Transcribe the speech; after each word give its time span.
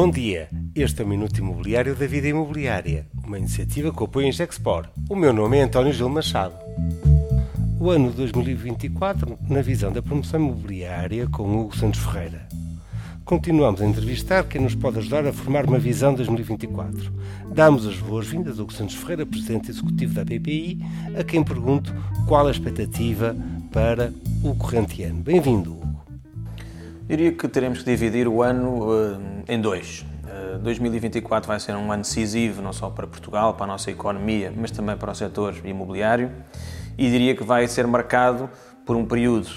Bom 0.00 0.08
dia, 0.08 0.48
este 0.76 1.02
é 1.02 1.04
o 1.04 1.08
Minuto 1.08 1.38
Imobiliário 1.38 1.96
da 1.96 2.06
Vida 2.06 2.28
Imobiliária, 2.28 3.08
uma 3.26 3.36
iniciativa 3.36 3.92
que 3.92 4.04
apoia 4.04 4.26
em 4.26 4.32
Gexpor. 4.32 4.86
O 5.10 5.16
meu 5.16 5.32
nome 5.32 5.58
é 5.58 5.62
António 5.62 5.92
Gil 5.92 6.08
Machado. 6.08 6.54
O 7.80 7.90
ano 7.90 8.12
2024 8.12 9.36
na 9.50 9.60
visão 9.60 9.90
da 9.90 10.00
promoção 10.00 10.38
imobiliária 10.38 11.26
com 11.26 11.52
Hugo 11.52 11.76
Santos 11.76 11.98
Ferreira. 11.98 12.46
Continuamos 13.24 13.82
a 13.82 13.86
entrevistar 13.86 14.44
quem 14.44 14.60
nos 14.60 14.76
pode 14.76 14.98
ajudar 14.98 15.26
a 15.26 15.32
formar 15.32 15.64
uma 15.66 15.80
visão 15.80 16.14
2024. 16.14 17.12
Damos 17.52 17.84
as 17.84 17.96
boas-vindas 17.96 18.60
a 18.60 18.62
Hugo 18.62 18.72
Santos 18.72 18.94
Ferreira, 18.94 19.26
Presidente 19.26 19.68
Executivo 19.68 20.14
da 20.14 20.24
BPI, 20.24 20.78
a 21.18 21.24
quem 21.24 21.42
pergunto 21.42 21.92
qual 22.28 22.46
a 22.46 22.52
expectativa 22.52 23.34
para 23.72 24.14
o 24.44 24.54
corrente 24.54 25.02
ano. 25.02 25.24
Bem-vindo. 25.24 25.87
Diria 27.08 27.32
que 27.32 27.48
teremos 27.48 27.78
que 27.78 27.86
dividir 27.86 28.28
o 28.28 28.42
ano 28.42 28.86
uh, 28.86 29.18
em 29.48 29.58
dois. 29.58 30.04
Uh, 30.54 30.58
2024 30.58 31.48
vai 31.48 31.58
ser 31.58 31.74
um 31.74 31.90
ano 31.90 32.02
decisivo, 32.02 32.60
não 32.60 32.70
só 32.70 32.90
para 32.90 33.06
Portugal, 33.06 33.54
para 33.54 33.64
a 33.64 33.66
nossa 33.66 33.90
economia, 33.90 34.52
mas 34.54 34.70
também 34.70 34.94
para 34.94 35.10
o 35.10 35.14
setor 35.14 35.56
imobiliário, 35.64 36.30
e 36.98 37.10
diria 37.10 37.34
que 37.34 37.42
vai 37.42 37.66
ser 37.66 37.86
marcado 37.86 38.50
por 38.84 38.94
um 38.94 39.06
período 39.06 39.48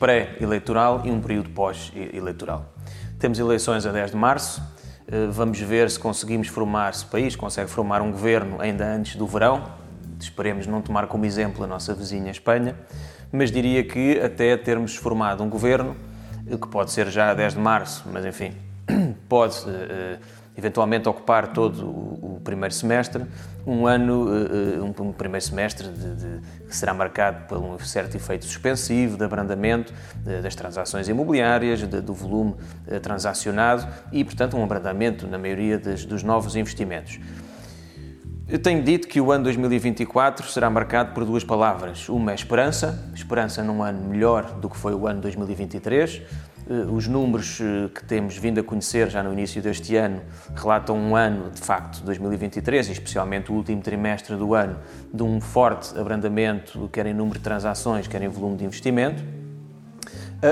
pré-eleitoral 0.00 1.02
e 1.04 1.10
um 1.10 1.20
período 1.20 1.50
pós-eleitoral. 1.50 2.72
Temos 3.18 3.38
eleições 3.38 3.84
a 3.84 3.92
10 3.92 4.12
de 4.12 4.16
março, 4.16 4.62
uh, 4.62 5.30
vamos 5.30 5.60
ver 5.60 5.90
se 5.90 5.98
conseguimos 5.98 6.48
formar, 6.48 6.94
se 6.94 7.04
o 7.04 7.08
país 7.08 7.36
consegue 7.36 7.68
formar 7.68 8.00
um 8.00 8.10
governo 8.10 8.62
ainda 8.62 8.82
antes 8.82 9.16
do 9.16 9.26
verão, 9.26 9.62
esperemos 10.18 10.66
não 10.66 10.80
tomar 10.80 11.06
como 11.06 11.26
exemplo 11.26 11.64
a 11.64 11.66
nossa 11.66 11.94
vizinha 11.94 12.30
Espanha, 12.30 12.74
mas 13.30 13.50
diria 13.50 13.84
que 13.84 14.18
até 14.20 14.56
termos 14.56 14.96
formado 14.96 15.44
um 15.44 15.50
governo, 15.50 15.94
que 16.58 16.68
pode 16.68 16.90
ser 16.90 17.08
já 17.08 17.30
a 17.30 17.34
10 17.34 17.54
de 17.54 17.60
março, 17.60 18.04
mas 18.12 18.24
enfim, 18.24 18.52
pode 19.28 19.58
uh, 19.60 20.18
eventualmente 20.56 21.08
ocupar 21.08 21.52
todo 21.52 21.86
o, 21.86 22.40
primeiro 22.44 22.74
semestre, 22.74 23.24
um 23.66 23.86
ano, 23.86 24.28
uh, 24.28 24.84
um, 24.84 25.12
primeiro 25.12 25.44
semestre 25.44 25.88
de, 25.88 26.14
de, 26.14 26.40
que 26.68 26.76
será 26.76 26.92
marcado 26.92 27.46
por 27.46 27.58
um 27.58 27.78
certo 27.78 28.16
efeito 28.16 28.44
suspensivo, 28.44 29.16
de 29.16 29.24
abrandamento 29.24 29.92
de, 30.18 30.42
das 30.42 30.54
transações 30.54 31.08
imobiliárias, 31.08 31.82
do 31.82 32.12
volume 32.12 32.54
transacionado 33.02 33.86
e, 34.12 34.22
portanto, 34.22 34.56
um 34.56 34.62
abrandamento 34.62 35.26
na 35.26 35.38
maioria 35.38 35.78
dos 35.78 36.22
novos 36.22 36.54
investimentos. 36.56 37.18
Eu 38.46 38.58
tenho 38.58 38.82
dito 38.82 39.08
que 39.08 39.18
o 39.22 39.32
ano 39.32 39.44
2024 39.44 40.46
será 40.48 40.68
marcado 40.68 41.14
por 41.14 41.24
duas 41.24 41.42
palavras. 41.42 42.10
Uma 42.10 42.32
é 42.32 42.34
esperança, 42.34 43.10
esperança 43.14 43.62
num 43.62 43.82
ano 43.82 44.06
melhor 44.06 44.58
do 44.60 44.68
que 44.68 44.76
foi 44.76 44.92
o 44.92 45.06
ano 45.06 45.22
2023. 45.22 46.20
Eh, 46.68 46.72
os 46.92 47.08
números 47.08 47.58
eh, 47.62 47.88
que 47.88 48.04
temos 48.04 48.36
vindo 48.36 48.60
a 48.60 48.62
conhecer 48.62 49.08
já 49.08 49.22
no 49.22 49.32
início 49.32 49.62
deste 49.62 49.96
ano 49.96 50.20
relatam 50.54 50.94
um 50.94 51.16
ano, 51.16 51.50
de 51.52 51.60
facto, 51.62 52.02
2023, 52.04 52.90
e 52.90 52.92
especialmente 52.92 53.50
o 53.50 53.54
último 53.54 53.80
trimestre 53.80 54.36
do 54.36 54.52
ano, 54.52 54.76
de 55.12 55.22
um 55.22 55.40
forte 55.40 55.98
abrandamento, 55.98 56.86
quer 56.92 57.06
em 57.06 57.14
número 57.14 57.38
de 57.38 57.44
transações, 57.44 58.06
quer 58.06 58.20
em 58.20 58.28
volume 58.28 58.58
de 58.58 58.64
investimento 58.66 59.24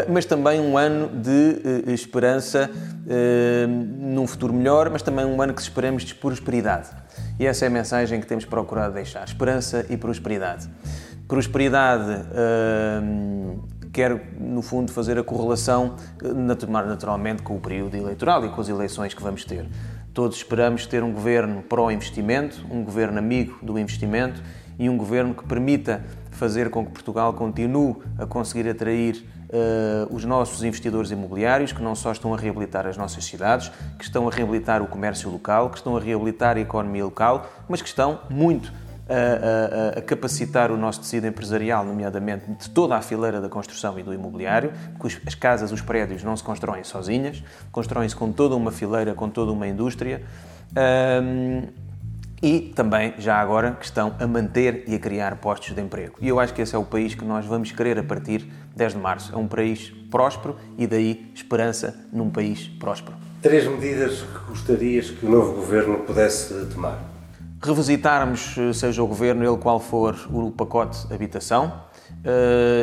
mas 0.09 0.25
também 0.25 0.61
um 0.61 0.79
ano 0.79 1.09
de 1.09 1.93
esperança 1.93 2.71
num 3.99 4.27
futuro 4.27 4.53
melhor, 4.53 4.91
mas 4.91 5.03
também 5.03 5.25
um 5.25 5.41
ano 5.41 5.53
que 5.53 5.61
esperamos 5.61 6.05
de 6.05 6.15
prosperidade. 6.15 6.89
E 7.39 7.47
essa 7.47 7.65
é 7.65 7.69
a 7.69 7.71
mensagem 7.71 8.21
que 8.21 8.27
temos 8.27 8.45
procurado 8.45 8.95
deixar: 8.95 9.25
esperança 9.25 9.87
e 9.91 9.97
prosperidade. 9.97 10.69
Prosperidade 11.27 12.11
uh, 12.11 13.63
quer, 13.93 14.35
no 14.39 14.63
fundo, 14.63 14.93
fazer 14.93 15.19
a 15.19 15.23
correlação 15.23 15.97
naturalmente 16.23 17.43
com 17.43 17.57
o 17.57 17.61
período 17.61 17.97
eleitoral 17.97 18.45
e 18.45 18.49
com 18.49 18.61
as 18.61 18.69
eleições 18.69 19.15
que 19.15 19.23
vamos 19.23 19.45
ter. 19.45 19.67
Todos 20.13 20.37
esperamos 20.37 20.87
ter 20.87 21.03
um 21.03 21.13
governo 21.13 21.63
pró-investimento, 21.63 22.67
um 22.71 22.85
governo 22.85 23.19
amigo 23.19 23.59
do 23.63 23.79
investimento 23.79 24.43
e 24.79 24.89
um 24.91 24.97
governo 24.97 25.35
que 25.35 25.45
permita 25.45 26.05
fazer 26.31 26.69
com 26.71 26.85
que 26.85 26.93
Portugal 26.93 27.33
continue 27.35 27.97
a 28.19 28.27
conseguir 28.27 28.69
atrair 28.69 29.25
uh, 29.53 30.15
os 30.15 30.25
nossos 30.25 30.63
investidores 30.65 31.11
imobiliários, 31.11 31.73
que 31.73 31.83
não 31.83 31.95
só 31.95 32.11
estão 32.11 32.33
a 32.35 32.37
reabilitar 32.37 32.87
as 32.87 32.97
nossas 32.97 33.25
cidades, 33.25 33.71
que 33.99 34.05
estão 34.05 34.27
a 34.27 34.31
reabilitar 34.31 34.83
o 34.83 34.87
comércio 34.87 35.31
local, 35.31 35.71
que 35.71 35.77
estão 35.77 35.97
a 35.97 36.01
reabilitar 36.01 36.57
a 36.57 36.61
economia 36.61 37.05
local, 37.05 37.47
mas 37.69 37.83
que 37.83 37.89
estão 37.89 38.21
muito 38.31 38.73
a, 39.09 39.97
a, 39.97 39.99
a, 39.99 40.03
capacitar 40.03 40.71
o 40.71 40.77
nosso 40.77 41.01
tecido 41.01 41.27
empresarial, 41.27 41.85
nomeadamente 41.85 42.51
de 42.51 42.71
toda 42.71 42.97
a 42.97 43.03
fileira 43.03 43.41
da 43.41 43.49
construção 43.49 43.99
e 43.99 44.03
do 44.03 44.15
imobiliário, 44.15 44.73
porque 44.99 45.21
as 45.27 45.35
casas, 45.35 45.71
os 45.71 45.83
prédios 45.83 46.23
não 46.23 46.37
se 46.37 46.43
constroem 46.43 46.85
sozinhas, 46.85 47.43
constroem-se 47.71 48.17
com 48.17 48.33
toda 48.33 48.57
uma 48.57 48.73
fileira, 48.73 49.15
com 49.15 49.29
toda 49.29 49.53
uma 49.53 49.67
indústria. 49.67 50.23
E 52.43 52.73
também, 52.75 53.15
já 53.19 53.37
agora, 53.37 53.77
que 53.79 53.85
estão 53.85 54.17
a 54.19 54.27
manter 54.27 54.83
e 54.89 54.97
a 54.97 54.99
criar 54.99 55.37
postos 55.37 55.75
de 55.75 55.81
emprego. 55.81 56.17
E 56.21 56.29
eu 56.29 56.41
acho 56.41 56.53
que 56.53 56.61
esse 56.61 56.75
é 56.75 56.79
o 56.79 56.85
país 56.85 57.15
que 57.15 57.25
nós 57.25 57.47
vamos 57.47 57.71
querer 57.71 57.99
a 57.99 58.03
partir 58.03 58.39
de 58.39 58.51
10 58.75 58.95
de 58.95 58.99
março. 58.99 59.33
É 59.33 59.37
um 59.39 59.47
país 59.47 59.93
próspero 60.11 60.57
e 60.77 60.87
daí 60.87 61.31
esperança 61.35 61.95
num 62.13 62.29
país 62.31 62.67
próspero. 62.81 63.17
Três 63.41 63.67
medidas 63.69 64.23
que 64.23 64.51
gostarias 64.51 65.11
que 65.11 65.25
o 65.25 65.31
novo 65.31 65.53
governo 65.53 66.01
pudesse 66.01 66.67
tomar? 66.67 66.99
Revisitarmos, 67.63 68.57
seja 68.75 69.03
o 69.03 69.07
governo, 69.07 69.45
ele 69.45 69.57
qual 69.59 69.79
for, 69.79 70.17
o 70.33 70.51
pacote 70.51 71.13
habitação 71.15 71.73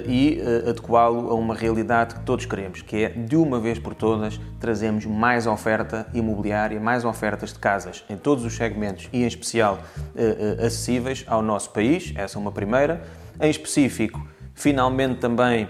e 0.06 0.42
uh, 0.42 0.70
adequá-lo 0.70 1.30
a 1.30 1.34
uma 1.34 1.56
realidade 1.56 2.16
que 2.16 2.22
todos 2.22 2.46
queremos, 2.46 2.82
que 2.82 3.04
é, 3.04 3.10
de 3.10 3.36
uma 3.36 3.60
vez 3.60 3.80
por 3.80 3.96
todas, 3.96 4.40
trazemos 4.60 5.06
mais 5.06 5.48
oferta 5.48 6.08
imobiliária, 6.14 6.80
mais 6.80 7.06
ofertas 7.06 7.54
de 7.54 7.60
casas 7.60 8.04
em 8.10 8.18
todos 8.18 8.44
os 8.44 8.54
segmentos 8.54 9.08
e, 9.14 9.24
em 9.24 9.28
especial, 9.28 9.80
uh, 9.98 10.66
acessíveis 10.66 11.24
ao 11.28 11.42
nosso 11.42 11.70
país. 11.72 12.14
Essa 12.16 12.38
é 12.38 12.42
uma 12.42 12.52
primeira. 12.52 13.02
Em 13.40 13.50
específico, 13.50 14.26
finalmente 14.54 15.20
também 15.20 15.70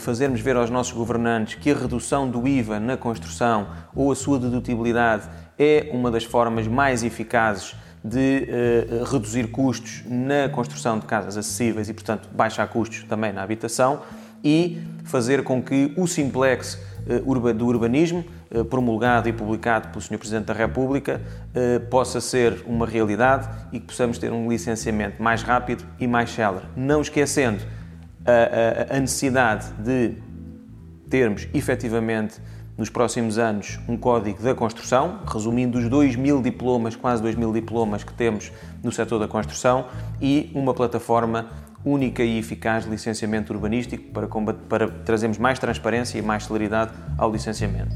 fazermos 0.00 0.40
ver 0.40 0.56
aos 0.56 0.68
nossos 0.68 0.92
governantes 0.92 1.54
que 1.54 1.70
a 1.70 1.74
redução 1.74 2.28
do 2.28 2.48
IVA 2.48 2.80
na 2.80 2.96
construção 2.96 3.68
ou 3.94 4.10
a 4.10 4.16
sua 4.16 4.36
dedutibilidade 4.36 5.28
é 5.56 5.88
uma 5.92 6.10
das 6.10 6.24
formas 6.24 6.66
mais 6.66 7.04
eficazes 7.04 7.76
de 8.04 8.48
uh, 8.48 9.04
reduzir 9.04 9.48
custos 9.48 10.02
na 10.06 10.48
construção 10.48 10.98
de 10.98 11.06
casas 11.06 11.36
acessíveis 11.36 11.88
e, 11.88 11.94
portanto, 11.94 12.28
baixar 12.32 12.66
custos 12.66 13.04
também 13.04 13.32
na 13.32 13.42
habitação 13.42 14.02
e 14.42 14.82
fazer 15.04 15.44
com 15.44 15.62
que 15.62 15.92
o 15.96 16.06
simplex 16.06 16.78
uh, 17.06 17.52
do 17.54 17.66
urbanismo, 17.66 18.24
uh, 18.50 18.64
promulgado 18.64 19.28
e 19.28 19.32
publicado 19.32 19.88
pelo 19.88 20.00
Sr. 20.00 20.18
Presidente 20.18 20.46
da 20.46 20.54
República, 20.54 21.20
possa 21.90 22.20
ser 22.20 22.64
uma 22.66 22.86
realidade 22.86 23.48
e 23.72 23.78
que 23.78 23.86
possamos 23.86 24.18
ter 24.18 24.32
um 24.32 24.48
licenciamento 24.48 25.22
mais 25.22 25.42
rápido 25.42 25.84
e 26.00 26.06
mais 26.06 26.30
célere. 26.30 26.64
Não 26.74 27.00
esquecendo 27.02 27.62
a, 28.24 28.94
a, 28.94 28.96
a 28.96 29.00
necessidade 29.00 29.70
de 29.78 30.14
termos 31.10 31.46
efetivamente 31.52 32.40
nos 32.76 32.88
próximos 32.88 33.38
anos 33.38 33.78
um 33.88 33.96
código 33.96 34.42
da 34.42 34.54
construção, 34.54 35.20
resumindo 35.26 35.78
os 35.78 35.88
2 35.88 36.16
mil 36.16 36.40
diplomas, 36.40 36.96
quase 36.96 37.22
2 37.22 37.34
mil 37.34 37.52
diplomas 37.52 38.04
que 38.04 38.12
temos 38.12 38.50
no 38.82 38.90
setor 38.90 39.18
da 39.18 39.28
construção 39.28 39.86
e 40.20 40.50
uma 40.54 40.74
plataforma 40.74 41.48
única 41.84 42.22
e 42.22 42.38
eficaz 42.38 42.84
de 42.84 42.90
licenciamento 42.90 43.52
urbanístico 43.52 44.04
para, 44.12 44.28
para 44.68 44.88
trazermos 44.88 45.38
mais 45.38 45.58
transparência 45.58 46.18
e 46.18 46.22
mais 46.22 46.44
celeridade 46.44 46.92
ao 47.18 47.30
licenciamento. 47.30 47.94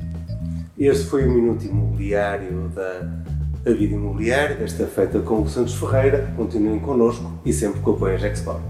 Este 0.79 1.07
foi 1.07 1.27
o 1.27 1.31
Minuto 1.31 1.65
Imobiliário 1.65 2.69
da 2.75 3.73
Vida 3.73 3.95
Imobiliária, 3.95 4.57
desta 4.57 4.87
feita 4.87 5.21
com 5.21 5.41
o 5.43 5.49
Santos 5.49 5.75
Ferreira. 5.75 6.33
Continuem 6.37 6.79
connosco 6.81 7.41
e 7.45 7.53
sempre 7.53 7.81
com 7.81 7.93
o 7.93 7.95
apoio 7.95 8.15
a 8.15 8.19
Gexport. 8.19 8.63